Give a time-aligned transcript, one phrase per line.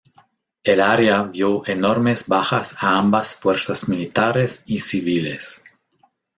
[0.63, 5.63] El área vio enormes bajas a ambas fuerzas militares y civiles.